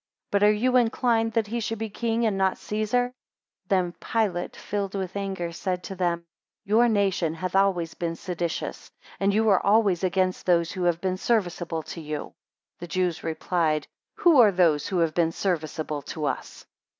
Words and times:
But 0.31 0.41
are 0.41 0.51
you 0.51 0.77
inclined 0.77 1.33
that 1.33 1.45
he 1.45 1.59
should 1.59 1.77
be 1.77 1.91
king, 1.91 2.25
and 2.25 2.35
not 2.35 2.57
Caesar? 2.57 3.13
9 3.69 3.69
Then 3.69 3.91
Pilate 3.99 4.55
filled 4.55 4.95
with 4.95 5.15
anger 5.15 5.51
said 5.51 5.83
to 5.83 5.95
them, 5.95 6.25
Your 6.65 6.89
nation 6.89 7.35
hath 7.35 7.55
always 7.55 7.93
been 7.93 8.15
seditious, 8.15 8.89
and 9.19 9.31
you 9.31 9.47
are 9.49 9.63
always 9.63 10.03
against 10.03 10.47
those 10.47 10.71
who 10.71 10.85
have 10.85 11.01
been 11.01 11.17
serviceable 11.17 11.83
to 11.83 12.01
you. 12.01 12.21
10 12.79 12.79
The 12.79 12.87
Jews 12.87 13.23
replied, 13.23 13.85
Who 14.15 14.39
are 14.41 14.51
those 14.51 14.87
who 14.87 14.97
have 14.97 15.13
been 15.13 15.31
serviceable 15.31 16.01
to 16.17 16.25
us? 16.25 16.65